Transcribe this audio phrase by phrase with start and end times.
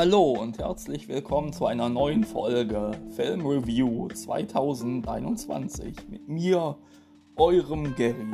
[0.00, 6.78] Hallo und herzlich willkommen zu einer neuen Folge Film Review 2021 mit mir,
[7.36, 8.24] eurem Gary.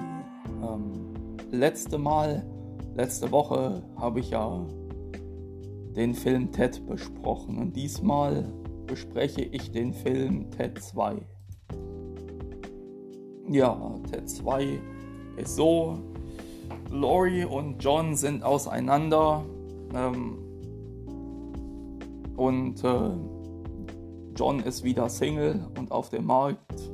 [0.63, 1.13] Ähm,
[1.51, 2.47] letzte Mal,
[2.95, 4.65] letzte Woche habe ich ja
[5.97, 8.45] den Film Ted besprochen und diesmal
[8.87, 11.17] bespreche ich den Film Ted 2.
[13.49, 14.79] Ja, Ted 2
[15.37, 15.99] ist so,
[16.93, 19.45] Laurie und John sind auseinander.
[19.93, 20.46] Ähm,
[22.37, 23.11] und äh,
[24.37, 26.91] John ist wieder Single und auf dem Markt.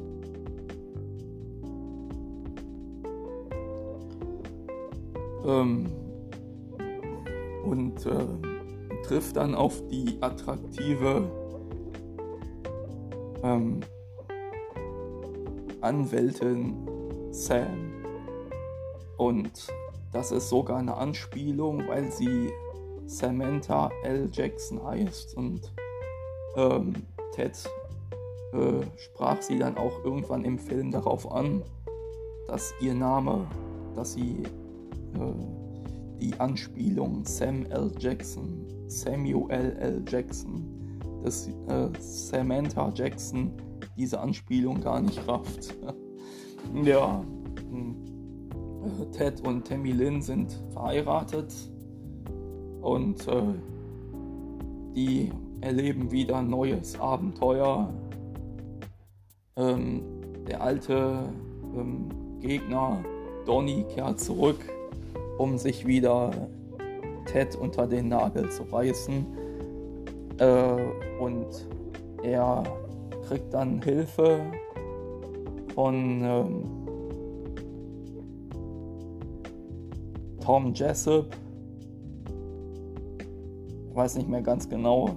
[5.45, 5.91] Ähm,
[7.65, 8.27] und äh,
[9.05, 11.31] trifft dann auf die attraktive
[13.43, 13.81] ähm,
[15.81, 16.77] Anwältin
[17.33, 17.93] Sam.
[19.17, 19.67] Und
[20.13, 22.51] das ist sogar eine Anspielung, weil sie
[23.07, 24.29] Samantha L.
[24.33, 25.73] Jackson heißt und
[26.57, 26.95] ähm,
[27.33, 27.53] Ted
[28.53, 31.63] äh, sprach sie dann auch irgendwann im Film darauf an,
[32.49, 33.47] dass ihr Name,
[33.97, 34.43] dass sie
[35.15, 37.91] äh, die Anspielung Sam L.
[37.99, 40.05] Jackson, Samuel L.
[40.09, 43.53] Jackson, dass äh, Samantha Jackson
[43.97, 45.75] diese Anspielung gar nicht rafft.
[46.85, 47.25] ja,
[47.71, 47.97] hm.
[49.13, 51.55] Ted und Tammy Lynn sind verheiratet
[52.83, 53.43] und äh,
[54.95, 55.31] die
[55.61, 57.89] erleben wieder ein neues Abenteuer.
[59.57, 60.03] Ähm,
[60.47, 61.25] der alte
[61.75, 62.09] ähm,
[62.41, 63.03] Gegner
[63.47, 64.59] Donny kehrt zurück,
[65.39, 66.31] um sich wieder
[67.27, 69.27] Ted unter den Nagel zu reißen.
[70.39, 70.77] Äh,
[71.21, 71.47] und
[72.23, 72.65] er
[73.29, 74.41] kriegt dann Hilfe
[75.75, 76.65] von ähm,
[80.45, 81.37] Tom Jessup,
[83.95, 85.11] weiß nicht mehr ganz genau,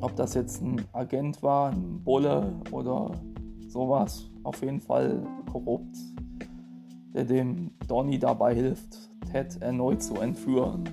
[0.00, 3.12] ob das jetzt ein Agent war, ein Bulle oder
[3.68, 4.30] sowas.
[4.42, 5.96] Auf jeden Fall korrupt,
[7.14, 10.84] der dem Donny dabei hilft, Ted erneut zu entführen.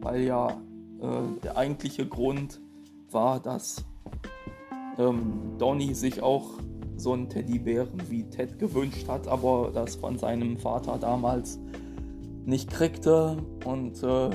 [0.00, 0.50] Weil ja
[1.00, 2.60] äh, der eigentliche Grund
[3.10, 3.84] war, dass
[4.98, 6.50] ähm, Donny sich auch
[6.96, 11.58] so einen Teddybären wie Ted gewünscht hat, aber das von seinem Vater damals
[12.46, 14.30] nicht kriegte und äh,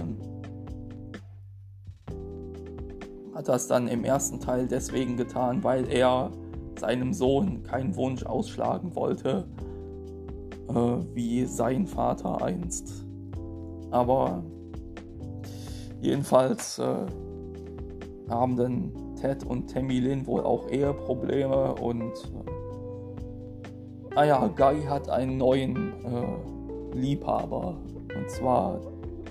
[3.34, 6.31] hat das dann im ersten Teil deswegen getan, weil er
[6.80, 9.46] seinem Sohn keinen Wunsch ausschlagen wollte,
[10.70, 13.06] äh, wie sein Vater einst.
[13.92, 14.44] Aber
[16.02, 17.06] jedenfalls äh,
[18.30, 22.50] haben dann Ted und Tammy Lynn wohl auch Eheprobleme und äh,
[24.16, 27.78] ah ja, Guy hat einen neuen äh, Liebhaber
[28.19, 28.81] und zwar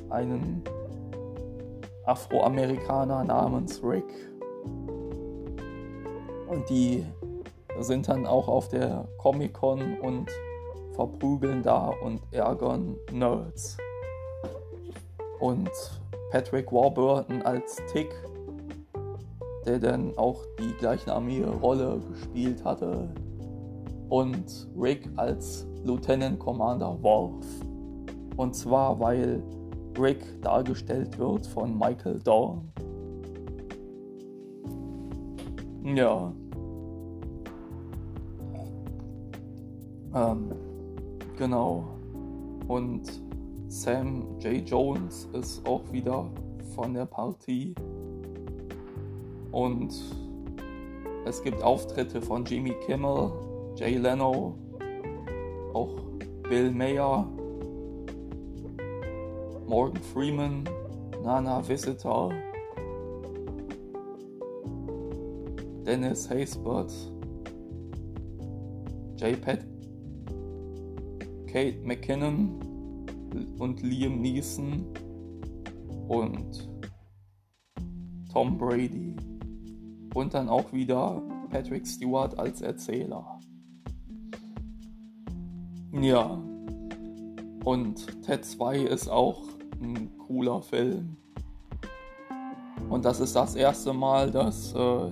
[0.09, 0.63] einen
[2.07, 4.31] Afroamerikaner namens Rick.
[6.49, 7.05] Und die
[7.81, 10.31] sind dann auch auf der Comic-Con und
[10.93, 13.77] verprügeln da und ärgern Nerds.
[15.39, 15.71] Und
[16.31, 18.11] Patrick Warburton als Tick,
[19.67, 23.11] der dann auch die gleichnamige Rolle gespielt hatte.
[24.09, 27.68] Und Rick als Lieutenant Commander Wolf.
[28.39, 29.43] Und zwar, weil
[29.99, 32.71] Rick dargestellt wird von Michael Dorn.
[35.83, 36.33] Ja.
[40.15, 40.53] Ähm,
[41.37, 41.89] genau.
[42.69, 43.21] Und
[43.67, 44.69] Sam J.
[44.69, 46.31] Jones ist auch wieder
[46.77, 47.75] von der Partie.
[49.51, 49.93] Und
[51.25, 53.33] es gibt Auftritte von Jimmy Kimmel,
[53.75, 54.55] Jay Leno,
[55.75, 55.97] auch
[56.49, 57.27] Bill Mayer
[59.69, 60.65] Morgan Freeman,
[61.23, 62.33] Nana Visitor,
[65.85, 66.91] Dennis Haysbert,
[69.19, 69.39] J.
[69.39, 69.67] Pat,
[71.47, 72.59] Kate McKinnon
[73.59, 74.87] und Liam Neeson
[76.09, 76.71] und
[78.33, 79.17] Tom Brady.
[80.15, 81.21] Und dann auch wieder
[81.51, 83.39] Patrick Stewart als Erzähler.
[85.93, 86.43] Ja.
[87.65, 91.17] Und Ted 2 ist auch ein cooler Film.
[92.89, 95.11] Und das ist das erste Mal, dass äh,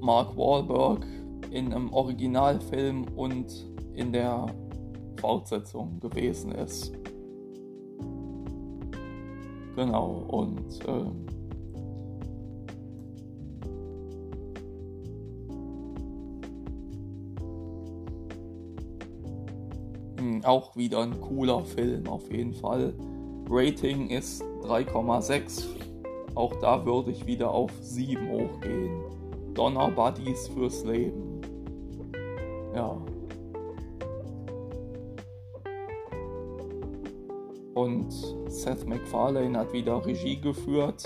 [0.00, 1.06] Mark Wahlberg
[1.50, 4.46] in einem Originalfilm und in der
[5.20, 6.92] Fortsetzung gewesen ist.
[9.76, 11.37] Genau, und äh,
[20.44, 22.94] auch wieder ein cooler Film auf jeden Fall.
[23.48, 25.64] Rating ist 3,6.
[26.34, 29.02] Auch da würde ich wieder auf 7 hochgehen.
[29.54, 31.40] Donner Buddies fürs Leben.
[32.74, 33.00] Ja.
[37.74, 38.12] Und
[38.48, 41.04] Seth MacFarlane hat wieder Regie geführt,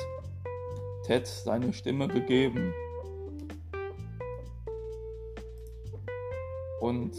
[1.04, 2.72] Ted seine Stimme gegeben.
[6.80, 7.12] Und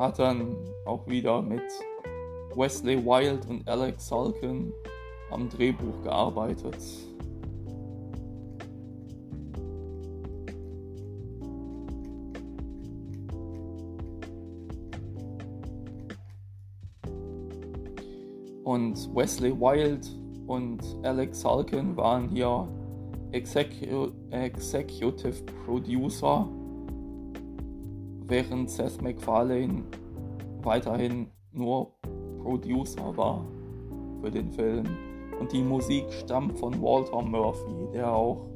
[0.00, 0.56] hat dann
[0.86, 1.62] auch wieder mit
[2.56, 4.72] Wesley Wild und Alex Salkin
[5.30, 6.74] am Drehbuch gearbeitet.
[18.64, 20.08] Und Wesley Wild
[20.46, 22.66] und Alex Salkin waren hier
[23.32, 26.48] Execu Executive Producer,
[28.30, 29.82] während Seth MacFarlane
[30.62, 31.92] weiterhin nur
[32.40, 33.44] Producer war
[34.22, 34.86] für den Film.
[35.38, 38.46] Und die Musik stammt von Walter Murphy, der auch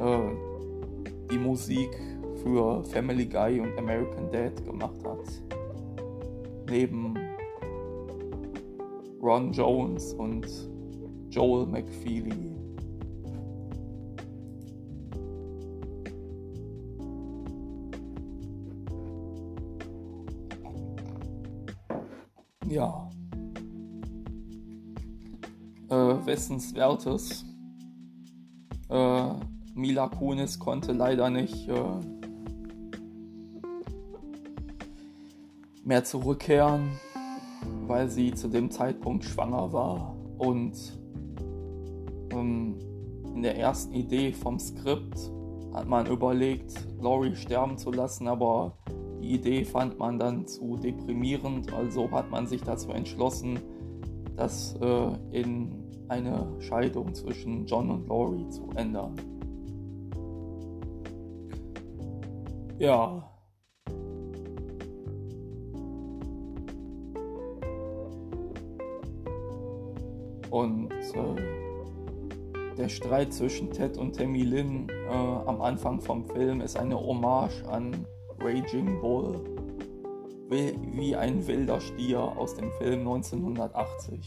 [0.00, 0.30] äh,
[1.30, 1.90] die Musik
[2.42, 5.42] für Family Guy und American Dad gemacht hat.
[6.70, 7.14] Neben
[9.20, 10.46] Ron Jones und
[11.30, 12.47] Joel McFeely.
[22.78, 23.10] Ja.
[25.88, 27.44] Äh, Wissenswertes.
[28.88, 29.30] Äh,
[29.74, 31.74] Mila Kunis konnte leider nicht äh,
[35.82, 36.92] mehr zurückkehren,
[37.88, 40.76] weil sie zu dem Zeitpunkt schwanger war und
[42.30, 42.78] ähm,
[43.34, 45.18] in der ersten Idee vom Skript
[45.74, 48.78] hat man überlegt, Laurie sterben zu lassen, aber
[49.20, 53.58] die Idee fand man dann zu deprimierend, also hat man sich dazu entschlossen,
[54.36, 55.72] das äh, in
[56.08, 59.14] eine Scheidung zwischen John und Laurie zu ändern.
[62.78, 63.24] Ja.
[70.50, 76.76] Und äh, der Streit zwischen Ted und Tammy Lynn äh, am Anfang vom Film ist
[76.76, 78.06] eine Hommage an
[78.40, 79.40] Raging Bull,
[80.48, 84.24] wie, ein wilder Stier aus dem Film 1980.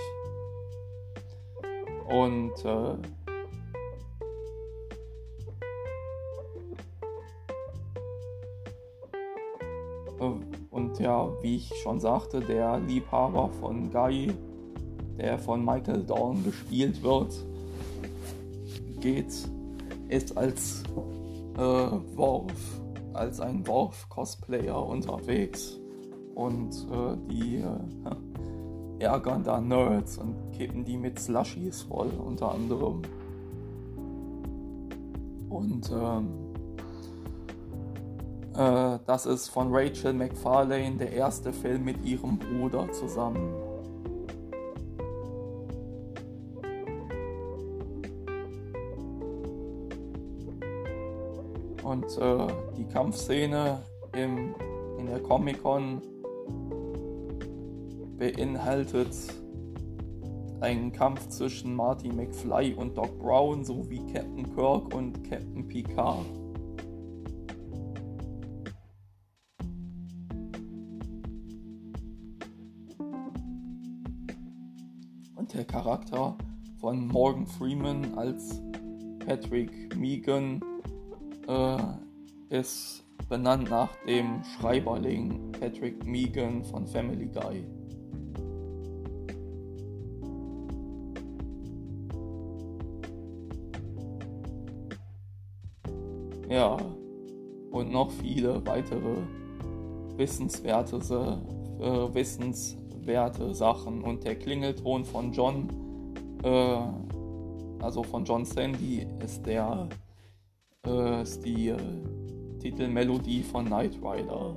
[2.07, 2.95] Und äh,
[10.69, 14.33] und ja, wie ich schon sagte, der Liebhaber von Guy,
[15.17, 17.33] der von Michael Dawn gespielt wird,
[18.99, 19.33] geht,
[20.09, 20.83] ist als
[21.57, 21.59] äh,
[22.15, 22.80] Worf
[23.21, 25.79] als ein Worf-Cosplayer unterwegs
[26.33, 33.03] und äh, die äh, ärgern da Nerds und kippen die mit Slushies voll, unter anderem.
[35.49, 36.29] Und ähm,
[38.55, 43.53] äh, das ist von Rachel McFarlane der erste Film mit ihrem Bruder zusammen.
[51.91, 52.47] Und äh,
[52.77, 53.83] die Kampfszene
[54.15, 54.55] im,
[54.97, 56.01] in der Comic-Con
[58.17, 59.13] beinhaltet
[60.61, 66.25] einen Kampf zwischen Marty McFly und Doc Brown sowie Captain Kirk und Captain Picard.
[75.35, 76.37] Und der Charakter
[76.79, 78.61] von Morgan Freeman als
[79.25, 80.61] Patrick Megan
[81.51, 87.63] äh, ist benannt nach dem Schreiberling Patrick Megan von Family Guy.
[96.49, 96.77] Ja,
[97.71, 99.15] und noch viele weitere
[100.17, 100.97] wissenswerte,
[101.79, 104.01] äh, wissenswerte Sachen.
[104.01, 105.69] Und der Klingelton von John,
[106.43, 106.77] äh,
[107.81, 109.87] also von John Sandy, ist der
[111.21, 111.73] ist die
[112.59, 114.55] Titelmelodie von Knight Rider.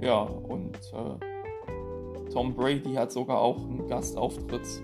[0.00, 4.82] Ja, und äh, Tom Brady hat sogar auch einen Gastauftritt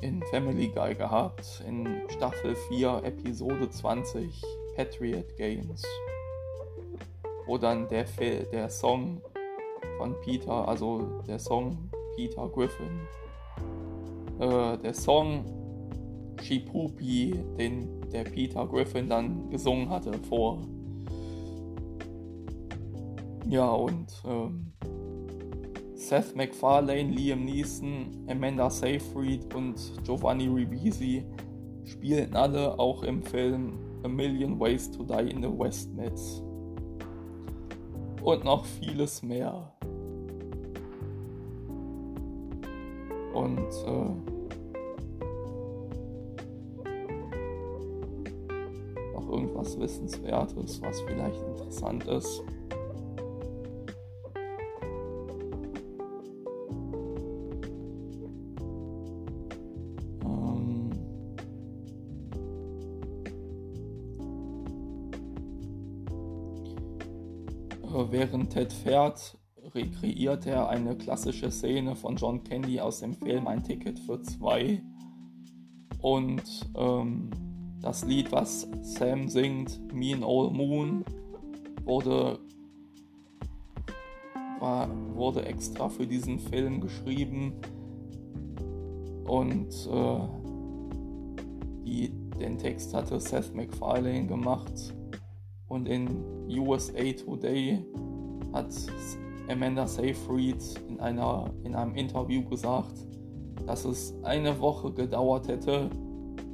[0.00, 4.40] in Family Guy gehabt, in Staffel 4, Episode 20,
[4.76, 5.82] Patriot Games,
[7.46, 8.04] wo dann der,
[8.52, 9.20] der Song
[9.98, 13.00] von Peter, also der Song Peter Griffin.
[14.40, 15.44] Äh, der Song
[16.40, 20.62] Shipupi, den der Peter Griffin dann gesungen hatte vor.
[23.48, 24.72] Ja, und ähm,
[25.94, 31.24] Seth MacFarlane, Liam Neeson, Amanda Seyfried und Giovanni Ribisi
[31.84, 36.12] spielten alle auch im Film A Million Ways to Die in the West mit.
[38.22, 39.72] Und noch vieles mehr.
[43.38, 44.10] Und äh,
[49.14, 52.42] noch irgendwas Wissenswertes, was vielleicht interessant ist.
[68.10, 69.38] Während Ted fährt,
[69.78, 74.82] rekreiert er eine klassische Szene von John Candy aus dem Film Ein Ticket für zwei.
[76.00, 76.42] Und
[76.76, 77.30] ähm,
[77.80, 81.04] das Lied, was Sam singt, Mean Old Moon,
[81.84, 82.40] wurde,
[84.58, 87.52] war, wurde extra für diesen Film geschrieben.
[89.26, 90.20] Und äh,
[91.84, 94.94] die, den Text hatte Seth MacFarlane gemacht.
[95.68, 97.84] Und in USA Today
[98.52, 98.72] hat
[99.48, 102.94] Amanda Seyfried in, einer, in einem Interview gesagt,
[103.66, 105.90] dass es eine Woche gedauert hätte,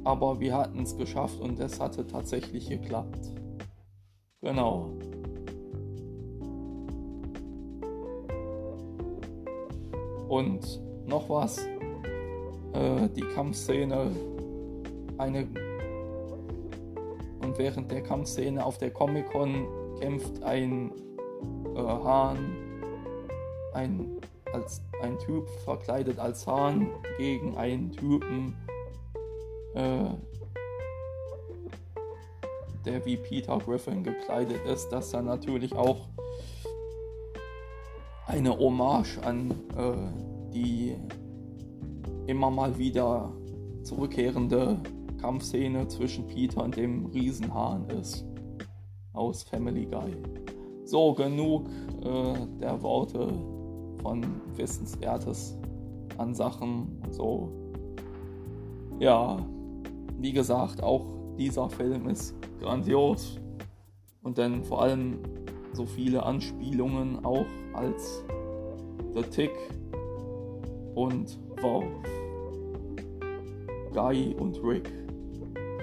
[0.03, 3.31] aber wir hatten es geschafft und es hatte tatsächlich geklappt.
[4.41, 4.91] Genau.
[10.27, 11.59] Und noch was,
[12.73, 14.11] äh, die Kampfszene,
[15.17, 15.47] eine
[17.41, 19.67] und während der Kampfszene auf der Comic-Con
[19.99, 20.91] kämpft ein
[21.75, 22.64] äh, Hahn,
[23.75, 28.55] ein, als, ein Typ verkleidet als Hahn gegen einen Typen,
[29.75, 30.05] äh,
[32.85, 36.07] der wie Peter Griffin gekleidet ist, das dann natürlich auch
[38.27, 40.95] eine Hommage an äh, die
[42.27, 43.31] immer mal wieder
[43.83, 44.79] zurückkehrende
[45.19, 48.25] Kampfszene zwischen Peter und dem Riesenhahn ist.
[49.13, 50.15] Aus Family Guy.
[50.85, 51.67] So, genug
[52.03, 53.33] äh, der Worte
[54.05, 54.23] von
[54.55, 55.57] Wissenswertes
[56.19, 57.49] an Sachen und so.
[58.99, 59.43] Ja,
[60.19, 61.07] wie gesagt, auch
[61.39, 63.39] dieser Film ist grandios.
[64.21, 65.17] Und dann vor allem
[65.73, 68.23] so viele Anspielungen auch als
[69.15, 69.55] The Tick
[70.93, 71.87] und Wolf.
[73.91, 74.91] Guy und Rick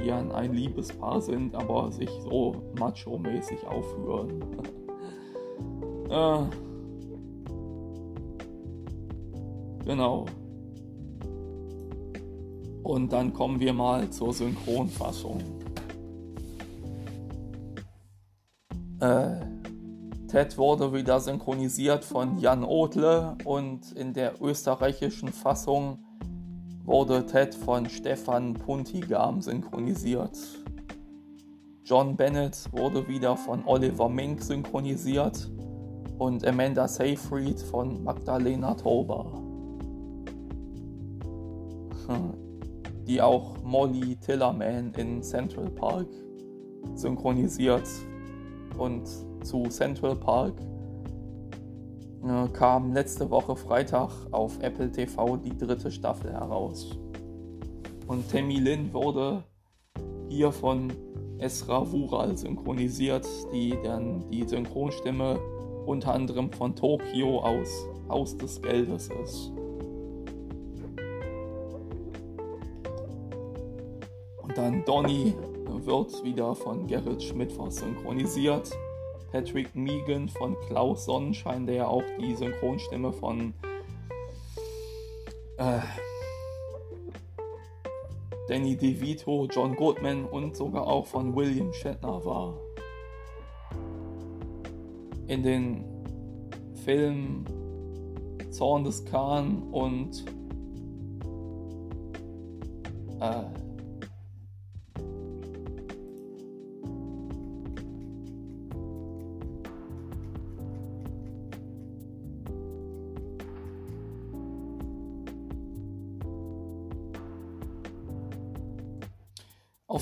[0.01, 4.45] die ja ein Liebespaar sind, aber sich so macho-mäßig aufführen.
[6.11, 6.72] äh,
[9.85, 10.27] genau.
[12.83, 15.41] Und dann kommen wir mal zur Synchronfassung.
[19.01, 19.41] Äh,
[20.29, 25.99] Ted wurde wieder synchronisiert von Jan Odle und in der österreichischen Fassung
[26.85, 30.39] wurde Ted von Stefan Puntigam synchronisiert.
[31.85, 35.51] John Bennett wurde wieder von Oliver Mink synchronisiert
[36.19, 39.52] und Amanda Seyfried von Magdalena Tober.
[42.13, 42.35] Hm.
[43.07, 46.07] Die auch Molly Tillerman in Central Park
[46.95, 47.89] synchronisiert.
[48.79, 49.09] Und
[49.43, 50.55] zu Central Park
[52.25, 56.97] äh, kam letzte Woche Freitag auf Apple TV die dritte Staffel heraus.
[58.07, 59.43] Und Tammy Lynn wurde
[60.29, 60.93] hier von
[61.39, 65.39] Esra Wural synchronisiert, die dann die Synchronstimme
[65.87, 69.53] unter anderem von Tokio aus Haus des Geldes ist.
[74.63, 75.35] Dann Donny
[75.85, 78.71] wird wieder von Gerrit Schmidt synchronisiert.
[79.33, 83.55] Patrick Megan von Klaus Sonnenschein, der ja auch die Synchronstimme von
[85.57, 85.81] äh,
[88.47, 92.55] Danny DeVito, John Goodman und sogar auch von William Shatner war.
[95.27, 95.85] In den
[96.85, 97.45] Filmen
[98.51, 100.25] Zorn des Khan und
[103.19, 103.62] äh,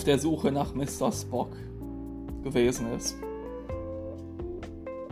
[0.01, 1.13] auf der Suche nach Mr.
[1.13, 1.51] Spock
[2.43, 3.19] gewesen ist.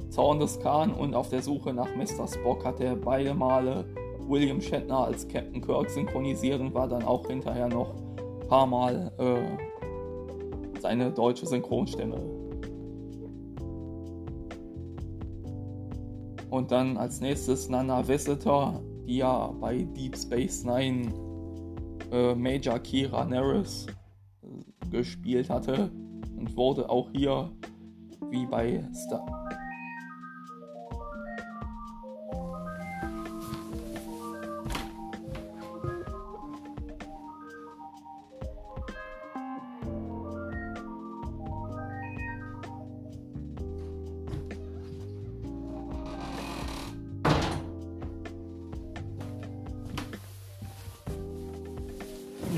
[0.09, 2.27] Zorn des Khan und auf der Suche nach Mr.
[2.27, 3.85] Spock hat er beide Male
[4.27, 7.93] William Shatner als Captain Kirk synchronisiert und war dann auch hinterher noch
[8.49, 12.23] paar Mal äh, seine deutsche Synchronstimme.
[16.49, 21.13] Und dann als nächstes Nana Visitor, die ja bei Deep Space Nine
[22.11, 24.08] äh, Major Kira Nerys äh,
[24.91, 25.91] gespielt hatte
[26.37, 27.51] und wurde auch hier
[28.31, 29.27] wie bei Star.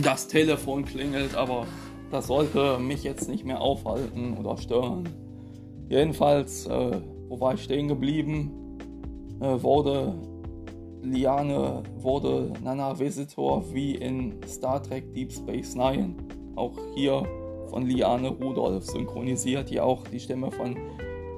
[0.02, 1.66] Das Telefon klingelt, aber
[2.10, 5.08] das sollte mich jetzt nicht mehr aufhalten oder stören.
[5.88, 8.78] Jedenfalls, äh, wo war ich stehen geblieben?
[9.40, 10.14] Äh, wurde
[11.02, 16.14] Liane, wurde Nana Visitor wie in Star Trek Deep Space Nine,
[16.56, 17.24] auch hier
[17.68, 20.76] von Liane Rudolph synchronisiert, die auch die Stimme von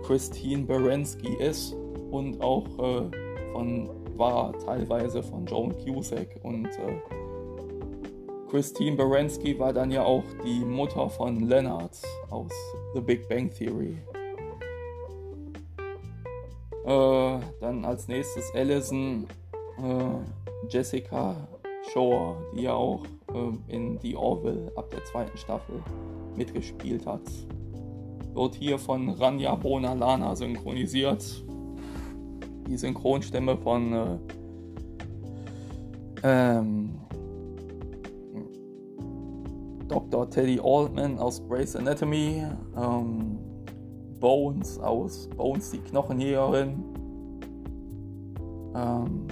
[0.03, 1.77] Christine Baranski ist
[2.11, 3.11] und auch äh,
[3.53, 7.22] von war teilweise von Joan Cusack und äh,
[8.53, 11.97] Christine Baranski war dann ja auch die Mutter von Leonard
[12.29, 12.53] aus
[12.93, 13.97] The Big Bang Theory.
[16.85, 19.27] Äh, dann als nächstes Allison
[19.79, 21.49] äh, Jessica
[21.91, 25.83] Shore, die ja auch äh, in The Orville ab der zweiten Staffel
[26.37, 27.23] mitgespielt hat.
[28.35, 31.25] Wird hier von Rania Bonalana synchronisiert.
[32.69, 34.19] Die Synchronstimme von äh,
[36.23, 36.99] ähm,
[39.93, 40.31] Dr.
[40.31, 42.47] Teddy Altman aus Grey's Anatomy,
[42.77, 43.39] ähm,
[44.21, 46.83] Bones aus Bones die Knochenjägerin
[48.75, 49.27] ähm,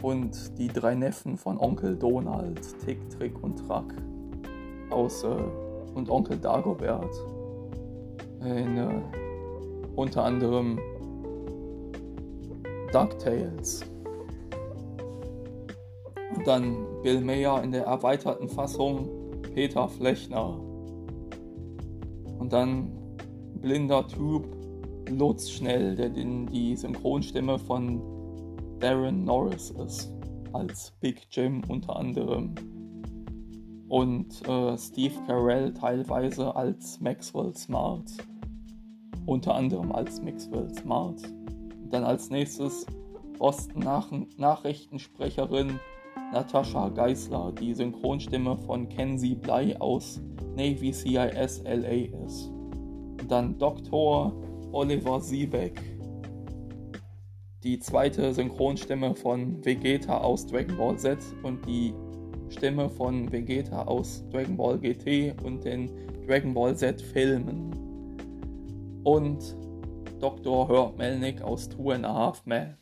[0.00, 3.94] und die drei Neffen von Onkel Donald, Tick, Trick und Track
[4.88, 5.36] aus äh,
[5.94, 7.14] und Onkel Dagobert
[8.40, 9.02] in äh,
[9.94, 10.78] unter anderem
[12.92, 13.84] DuckTales.
[16.34, 19.08] Und dann Bill Mayer in der erweiterten Fassung
[19.54, 20.58] Peter Flechner.
[22.38, 22.90] Und dann
[23.60, 24.44] blinder Typ
[25.08, 28.02] Lutz Schnell, der den, die Synchronstimme von
[28.80, 30.12] Darren Norris ist,
[30.52, 32.54] als Big Jim unter anderem.
[33.88, 38.10] Und äh, Steve Carell teilweise als Maxwell Smart.
[39.26, 41.22] Unter anderem als Maxwell Smart.
[41.82, 42.86] Und dann als nächstes
[43.38, 45.78] Osten-Nachrichtensprecherin
[46.32, 50.20] Natascha Geisler, die Synchronstimme von Kenzie Blei aus
[50.56, 52.50] Navy CIS LA ist.
[53.28, 54.32] dann Dr.
[54.72, 55.80] Oliver Siebeck,
[57.62, 61.94] die zweite Synchronstimme von Vegeta aus Dragon Ball Z und die
[62.50, 65.90] Stimme von Vegeta aus Dragon Ball GT und den
[66.26, 67.70] Dragon Ball Z Filmen.
[69.04, 69.56] Und
[70.20, 70.68] Dr.
[70.68, 72.76] Herb Melnick aus Two and a Half Men.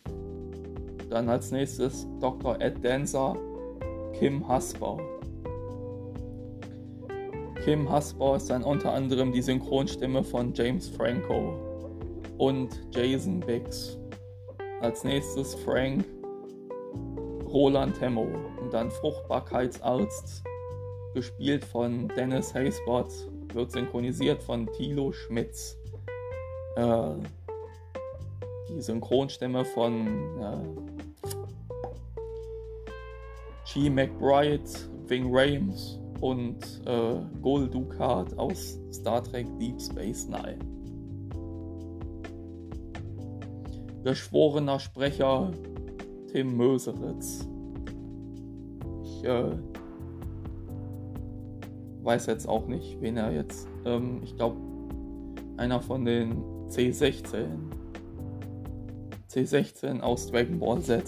[1.13, 2.59] Dann als nächstes Dr.
[2.59, 3.37] Ed Dancer,
[4.15, 4.99] Kim Hasper.
[7.63, 11.53] Kim Hasper ist dann unter anderem die Synchronstimme von James Franco
[12.39, 13.99] und Jason Biggs.
[14.81, 16.07] Als nächstes Frank
[17.47, 18.27] Roland Temmo
[18.63, 20.43] und dann Fruchtbarkeitsarzt,
[21.13, 23.13] gespielt von Dennis Haysbot,
[23.53, 25.77] wird synchronisiert von Thilo Schmitz.
[26.77, 27.17] Äh,
[28.71, 30.07] die Synchronstimme von
[30.41, 30.92] äh,
[33.75, 33.89] G.
[33.89, 34.69] McBride,
[35.07, 40.59] Ving Rames und äh, Gol Dukat aus Star Trek Deep Space Nine.
[44.05, 45.51] Geschworener Sprecher
[46.31, 47.49] Tim Möseritz.
[49.05, 49.57] Ich äh,
[52.03, 53.69] weiß jetzt auch nicht, wen er jetzt.
[53.87, 54.57] Ähm, ich glaube,
[55.57, 57.47] einer von den C16.
[59.31, 61.05] C16 aus Dragon Ball Z.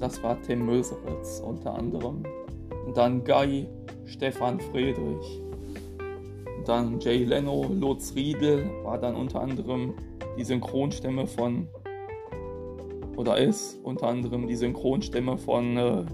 [0.00, 2.22] Das war Tim Möseritz unter anderem.
[2.86, 3.68] Und dann Guy,
[4.04, 5.42] Stefan Friedrich.
[6.56, 9.94] Und dann Jay Leno, Lutz Riedel war dann unter anderem
[10.36, 11.68] die Synchronstimme von,
[13.16, 16.04] oder ist unter anderem die Synchronstimme von äh,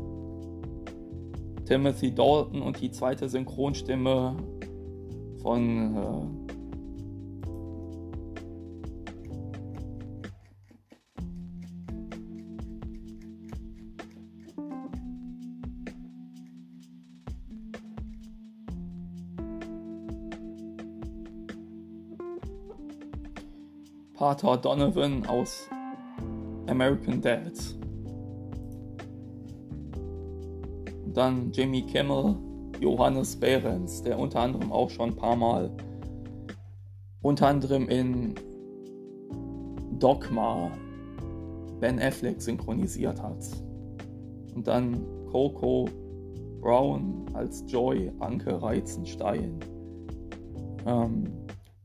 [1.67, 4.37] Timothy Dalton und die zweite Synchronstimme
[5.43, 6.44] von äh,
[24.25, 25.69] Pater Donovan aus
[26.67, 27.53] American Dad.
[31.13, 32.35] Dann Jimmy Kimmel,
[32.81, 35.71] Johannes Behrens, der unter anderem auch schon ein paar Mal,
[37.21, 38.35] unter anderem in
[39.99, 40.71] Dogma
[41.81, 43.45] Ben Affleck synchronisiert hat.
[44.55, 45.87] Und dann Coco
[46.63, 49.61] Brown als Joy Anke Reizenstein.
[50.87, 51.25] Ähm,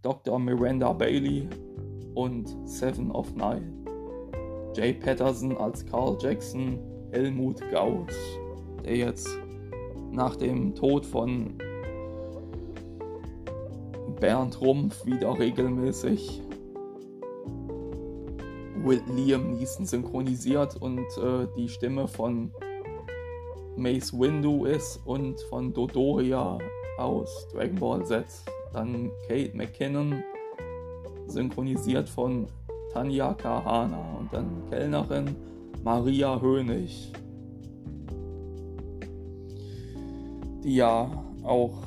[0.01, 0.39] Dr.
[0.39, 1.49] Miranda Bailey
[2.15, 3.73] und Seven of Nine.
[4.75, 6.79] Jay Patterson als Carl Jackson,
[7.11, 8.15] Helmut Gauss,
[8.85, 9.27] der jetzt
[10.11, 11.57] nach dem Tod von
[14.19, 16.41] Bernd Rumpf wieder regelmäßig
[19.15, 22.51] Liam Neeson synchronisiert und äh, die Stimme von
[23.75, 26.57] Mace Windu ist und von Dodoria
[26.97, 28.25] aus Dragon Ball Z.
[28.73, 30.23] Dann Kate McKinnon
[31.29, 32.47] synchronisiert von
[32.93, 35.35] Tanja Kahana und dann Kellnerin
[35.83, 37.13] Maria Hönig,
[40.63, 41.09] die ja
[41.43, 41.77] auch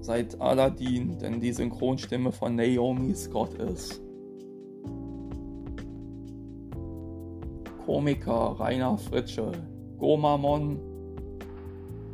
[0.00, 4.00] seit Aladdin denn die Synchronstimme von Naomi Scott ist.
[7.84, 9.52] Komiker Rainer Fritsche,
[9.98, 10.78] Gomamon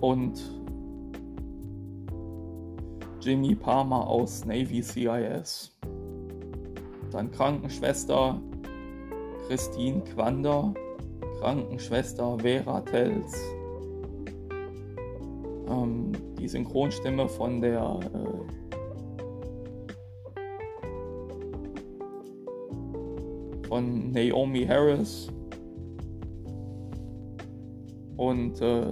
[0.01, 0.41] und
[3.21, 5.74] Jimmy Palmer aus Navy CIS.
[7.15, 8.43] Dann Krankenschwester
[9.47, 10.75] Christine Quander,
[11.39, 13.41] Krankenschwester Vera Tells.
[15.69, 18.35] Ähm, die Synchronstimme von der äh,
[23.69, 25.29] von Naomi Harris
[28.17, 28.87] und äh,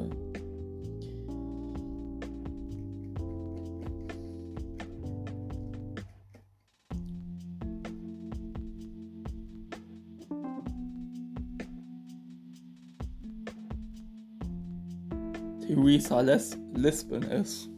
[15.66, 17.68] Theresa Les Lisbon ist.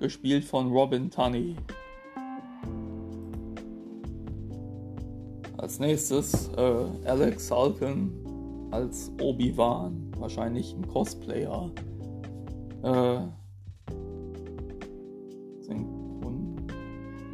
[0.00, 1.56] Gespielt von Robin Tunney.
[5.56, 8.12] Als nächstes äh, Alex Salkin
[8.70, 11.70] als Obi-Wan, wahrscheinlich ein Cosplayer.
[12.82, 13.20] Äh,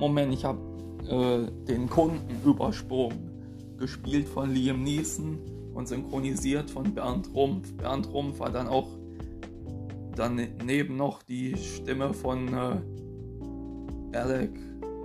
[0.01, 0.59] Moment, ich habe
[1.09, 3.31] äh, den Kunden übersprungen.
[3.77, 5.39] Gespielt von Liam Neeson
[5.81, 7.73] und synchronisiert von Bernd Rumpf.
[7.79, 8.87] Bernd Rumpf war dann auch
[10.15, 14.51] daneben noch die Stimme von äh, Alec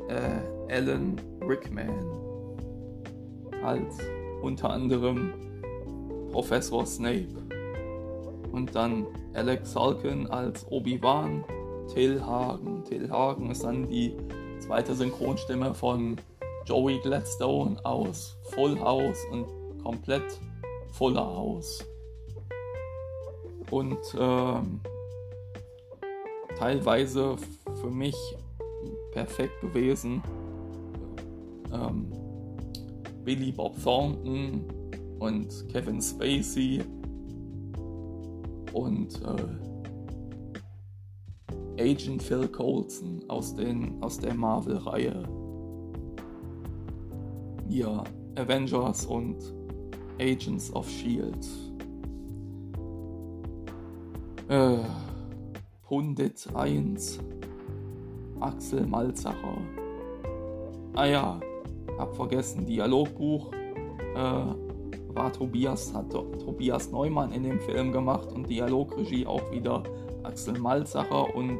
[0.09, 1.15] äh, Alan
[1.47, 2.05] Rickman
[3.63, 3.99] als
[4.41, 5.31] unter anderem
[6.33, 7.29] Professor Snape
[8.51, 11.45] und dann Alex Salkin als Obi-Wan,
[11.93, 12.83] Till Hagen.
[12.83, 14.13] Till Hagen ist dann die
[14.59, 16.17] zweite Synchronstimme von
[16.65, 19.45] Joey Gladstone aus Full House und
[19.81, 20.41] komplett
[20.97, 21.86] Fuller House.
[23.69, 24.79] Und ähm,
[26.58, 27.36] teilweise
[27.81, 28.15] für mich
[29.12, 30.21] perfekt gewesen.
[31.73, 32.12] Ähm,
[33.23, 34.63] Billy Bob Thornton
[35.19, 36.81] und Kevin Spacey
[38.73, 39.65] und äh,
[41.81, 45.23] Agent Phil Coulson aus, den, aus der Marvel-Reihe.
[47.67, 48.03] Ja,
[48.36, 49.54] Avengers und
[50.19, 51.47] Agents of Shield.
[54.47, 54.78] Äh,
[55.84, 57.19] Pundit 1,
[58.39, 59.58] Axel Malzacher.
[60.93, 61.39] Ah ja,
[61.97, 63.51] hab vergessen, Dialogbuch
[64.15, 69.84] äh, war Tobias, hat Tobias Neumann in dem Film gemacht und Dialogregie auch wieder
[70.23, 71.60] Axel Malzacher und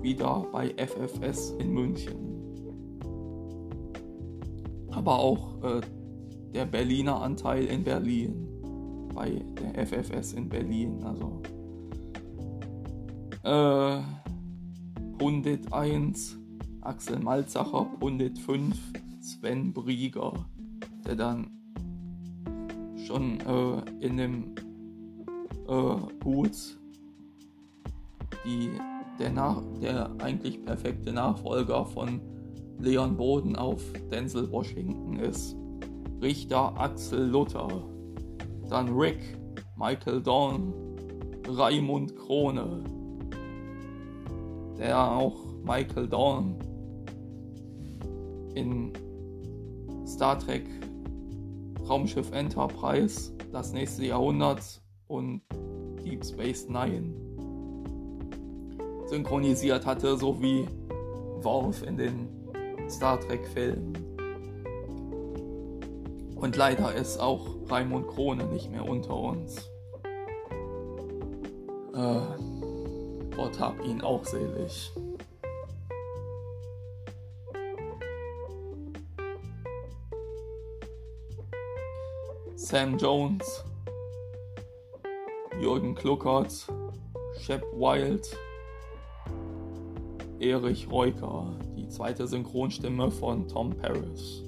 [0.00, 2.32] wieder bei FFS in München.
[4.90, 5.80] Aber auch äh,
[6.54, 8.48] der Berliner Anteil in Berlin
[9.14, 11.02] bei der FFS in Berlin.
[11.02, 11.42] Also
[13.44, 14.02] äh,
[15.18, 16.38] Pundit 1,
[16.82, 18.76] Axel Malzacher, Pundit 5,
[19.20, 20.32] Sven Brieger,
[21.06, 21.50] der dann
[23.06, 24.54] schon äh, in dem
[25.68, 26.78] äh, Hut
[28.44, 28.70] die,
[29.18, 32.20] der, nach, der eigentlich perfekte Nachfolger von
[32.78, 35.56] Leon Boden auf Denzel Washington ist.
[36.22, 37.68] Richter Axel Luther.
[38.70, 39.18] Dann Rick,
[39.76, 40.72] Michael Dorn,
[41.48, 42.84] Raimund Krone,
[44.78, 46.54] der auch Michael Dorn
[48.54, 48.92] in
[50.06, 50.64] Star Trek
[51.88, 55.42] Raumschiff Enterprise, das nächste Jahrhundert und
[56.04, 57.12] Deep Space Nine
[59.06, 60.66] synchronisiert hatte, sowie
[61.42, 62.28] Worf in den
[62.88, 64.01] Star Trek-Filmen.
[66.42, 69.70] Und leider ist auch Raimund Krone nicht mehr unter uns.
[71.94, 72.20] Äh,
[73.36, 74.90] Gott hab ihn auch selig.
[82.56, 83.64] Sam Jones,
[85.60, 86.66] Jürgen Kluckert,
[87.38, 88.36] Shep Wild,
[90.40, 94.42] Erich Reuker, die zweite Synchronstimme von Tom Paris,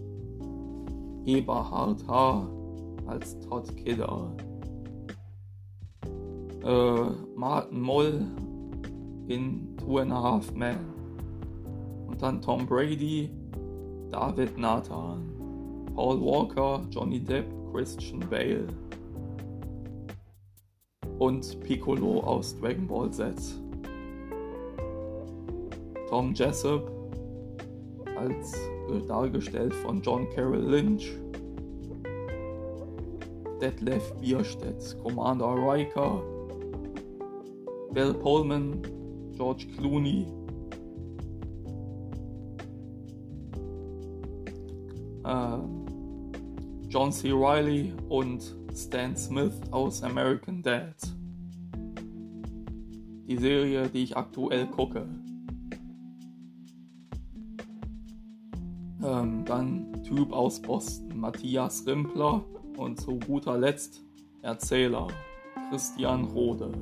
[1.26, 2.48] Eberhard H.
[3.06, 4.32] als Todd Kidder,
[6.62, 8.26] äh, Martin Moll
[9.28, 10.78] in Two and a Half Men
[12.06, 13.30] und dann Tom Brady,
[14.10, 15.22] David Nathan,
[15.94, 18.66] Paul Walker, Johnny Depp, Christian Bale
[21.18, 23.34] und Piccolo aus Dragon Ball Z.
[26.08, 26.90] Tom Jessup
[28.16, 28.54] als
[29.08, 31.12] dargestellt von John Carroll Lynch.
[33.60, 36.22] Detlef Bierstedt, Commander Riker.
[37.92, 38.82] Bill Pullman,
[39.36, 40.26] George Clooney.
[45.24, 45.58] Äh,
[46.88, 47.30] John C.
[47.32, 50.96] Reilly und Stan Smith aus American Dad.
[53.26, 55.06] Die Serie, die ich aktuell gucke.
[59.04, 62.42] Ähm, dann Typ aus Boston, Matthias Rimpler
[62.78, 64.02] und zu guter Letzt
[64.40, 65.08] Erzähler
[65.70, 66.72] Christian Rode.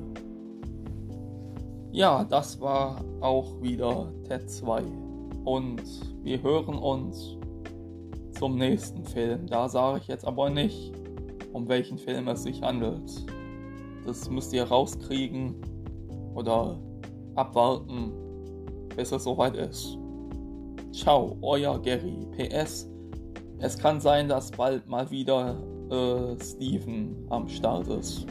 [1.91, 4.83] Ja, das war auch wieder TED 2
[5.43, 5.81] und
[6.23, 7.37] wir hören uns
[8.31, 9.45] zum nächsten Film.
[9.47, 10.93] Da sage ich jetzt aber nicht,
[11.51, 13.25] um welchen Film es sich handelt.
[14.05, 15.55] Das müsst ihr rauskriegen
[16.35, 16.79] oder
[17.35, 18.13] abwarten,
[18.95, 19.97] bis es soweit ist.
[20.93, 22.27] Ciao, euer Gary.
[22.37, 22.87] PS.
[23.57, 25.57] Es kann sein, dass bald mal wieder
[25.89, 28.27] äh, Steven am Start ist.